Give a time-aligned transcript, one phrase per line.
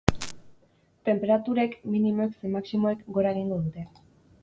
[1.09, 3.91] Tenperaturek, minimoek zein maximoek, gora egingo dute.